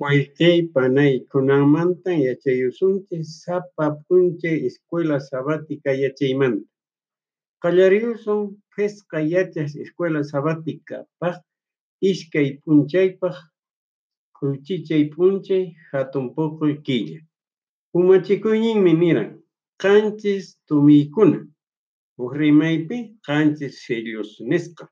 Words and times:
Wayqiypa 0.00 0.72
panay 0.74 1.14
kunanmanta 1.30 2.10
yachayusunchik 2.26 3.24
sapa 3.42 3.84
p'unchay 4.04 4.56
escuela 4.68 5.16
sabática 5.30 5.90
yachaymanta. 6.02 6.68
Qallariyusun 7.62 8.40
Pisqa 8.72 9.18
yachaq 9.32 9.70
escuela 9.82 10.20
sabáticapaq 10.32 11.36
iskay 12.10 12.48
p'unchaypaq 12.62 13.36
kuychichay 14.36 15.02
p'unchay 15.12 15.64
hatun 15.90 16.26
puquy 16.34 16.72
killa. 16.86 17.18
Umachikuyninmi 17.98 18.92
niran 19.00 19.30
qanchis 19.82 20.44
tumiykuna 20.68 21.38
huk 22.18 22.32
rimaypi 22.40 22.98
qanchis 23.26 23.74
sellos 23.84 24.30
nisqa 24.50 24.84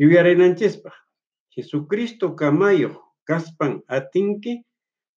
yuyarinanchispaq 0.00 0.96
Jesucristo 1.54 2.26
kamayuq 2.40 2.96
kaspan 3.32 3.80
atinki 3.96 4.52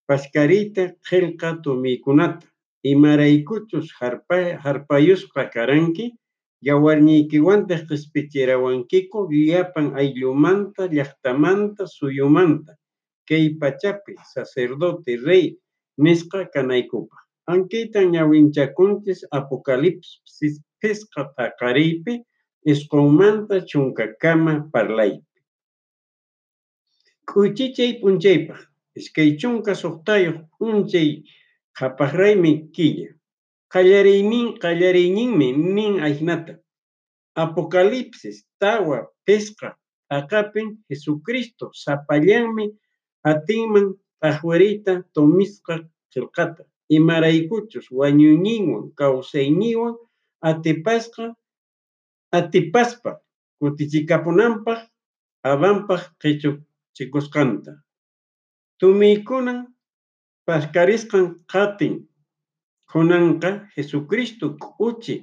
paskariyta 0.07 0.83
qillqa 1.07 1.49
tumiykunata 1.63 2.47
imaraykuchus 2.91 3.87
harpayusqa 4.63 5.41
karanki 5.55 6.05
yawarniykiwantaq 6.67 7.81
q'ispichirawankiku 7.89 9.19
llapan 9.47 9.87
ayllumanta 10.01 10.83
llaqtamanta 10.95 11.83
suyumanta 11.97 12.71
kay 13.27 13.43
pachapi 13.61 14.11
sacerdote 14.33 15.11
rey 15.27 15.45
nisqa 16.03 16.39
kanaykupaq. 16.53 17.19
Anchaytan 17.53 18.07
ñawinchakunchik 18.15 19.19
Apocalipsis 19.39 20.55
Pisqa 20.81 21.21
paqariypi 21.37 22.13
isqunmanta 22.71 23.55
chunkakama 23.69 24.53
parlaypi. 24.73 25.34
K'uychichay 27.29 27.91
p'unchaypaq 27.99 28.59
iskay 28.99 29.29
chunka 29.39 29.71
suqtayuq 29.81 30.37
p'unchay 30.57 31.09
qhapaqraymi 31.77 32.51
killa. 32.75 33.09
Qallariynin 33.73 34.47
qallariyninmi 34.63 35.47
nin 35.75 35.93
aysnata 36.07 36.53
Apocalipsis 37.43 38.37
tawa 38.61 38.97
Pisqa 39.25 39.69
aqapin 40.17 40.67
Jesucristo 40.89 41.65
sapallanmi 41.83 42.65
atinman 43.31 43.87
paqariyta 44.21 44.93
tumisqa 45.13 45.75
qillqata 46.13 46.61
imaraykuchus 46.97 47.85
wañuyninwan 47.99 48.83
kawsayninwan 48.99 49.95
atipasqa 50.49 51.25
atipaspa 52.37 53.11
kutichikapunanpaq 53.59 54.79
avanpaq 55.51 56.01
qichupchikusqanta. 56.95 57.71
Tumiykunan 58.79 59.59
paskarisqan 60.45 61.25
qatin 61.51 62.09
kunanqa 62.91 63.49
Jesucristo 63.75 64.45
k'uchi 64.61 65.15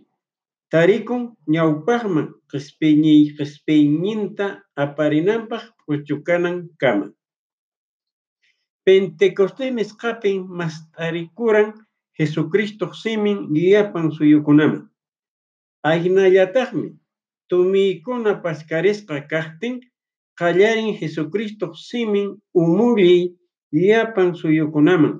tarikun 0.70 1.22
ñawpaqman 1.52 2.26
q'ispiyninta 2.50 4.46
aparinanpaq 4.76 5.64
puchukanankamam. 5.86 7.10
Pentecostes 8.84 9.70
nisqapin 9.76 10.38
mastarikuran 10.58 11.68
Jesucristoq 12.18 12.92
simin 13.02 13.38
llapan 13.54 14.06
suyukunaman. 14.16 14.82
Aynallataqmi 15.90 16.88
tumiykuna 17.48 18.32
paskarisqa 18.44 19.16
kaqtin 19.32 19.74
qallarin 20.38 20.96
Jesucristoq 20.98 21.74
simin 21.88 22.28
umulliy 22.54 23.34
llapan 23.72 24.34
suyukunaman 24.40 25.14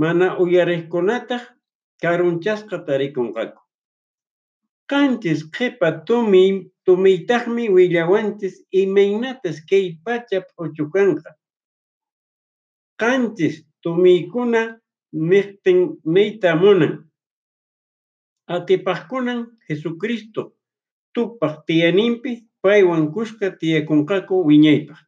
mana 0.00 0.26
uyariqkunataq 0.42 1.42
karunchasqa 2.02 2.76
tarikunqaku. 2.86 3.60
Qanchis 4.90 5.40
qhipa 5.54 5.88
tumiy 6.06 6.70
tumiytaqmi 6.84 7.64
willawanchik 7.74 8.54
imaynatas 8.82 9.56
kay 9.68 9.98
pachap 10.04 10.44
uchukanqa. 10.62 11.30
Qanchis 13.00 13.54
tumiykuna 13.82 14.62
niqtin 15.30 15.78
niyta 16.14 16.50
munan 16.62 16.94
atipaqkunan 18.54 19.40
Jesucristo 19.68 20.42
tupaq 21.14 21.54
tiyaninpi 21.66 22.32
paywan 22.66 23.04
kushka 23.14 23.46
tiyakunqaku 23.60 24.34
wiñaypaq. 24.48 24.98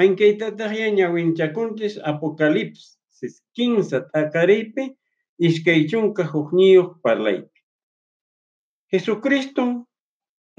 Anchaytataq 0.00 0.72
ñawinchakunchik 0.98 1.94
Apocalipsis 2.10 3.34
quinsa 3.54 3.98
paqariypi 4.12 4.84
iskay 5.46 5.80
chunka 5.90 6.22
hukniyuq 6.32 6.90
parlaypi. 7.02 7.58
Jesucriston 8.90 9.70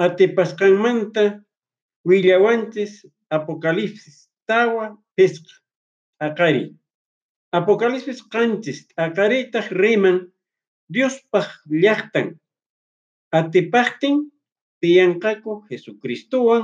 atipasqanmanta 0.05 1.23
willawanchik 2.07 2.91
Apocalipsis 3.37 4.17
tawa 4.49 4.85
Pisqa 5.15 5.53
paqariy. 6.19 6.67
Apocalipsis 7.57 8.19
qanchis 8.33 8.79
paqariytaq 8.97 9.67
riman 9.81 10.17
Diospaq 10.93 11.47
llaqtan 11.81 12.27
atipaqtin 13.37 14.15
tiyanqaku 14.81 15.51
Jesucristuwan 15.69 16.63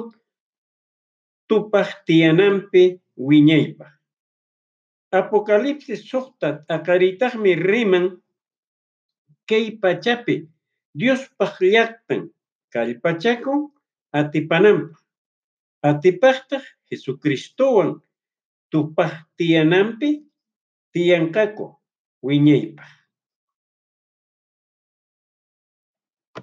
tupaq 1.47 1.89
tiyananpi 2.05 2.83
wiñaypaq. 3.27 3.91
Apocalipsis 5.19 6.01
suqta 6.09 6.47
paqariytaqmi 6.67 7.51
riman 7.55 8.05
kay 9.49 9.65
pachapi 9.81 10.35
Diospaq 10.99 11.55
llaqtan 11.73 12.21
kallpachakun 12.73 13.59
atipananpaq 14.19 15.01
atipaqtaq 15.89 16.63
Jesucristuwan 16.89 17.89
tupaq 18.71 19.13
tiyananpi 19.37 20.09
tiyanqaku 20.93 21.65
wiñaypaq. 22.25 23.02